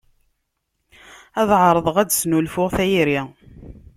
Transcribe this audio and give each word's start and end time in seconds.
Ad 1.41 1.49
εerḍeɣ 1.57 1.95
ad 1.99 2.07
d-snulfuɣ 2.09 2.69
tayri 2.75 3.19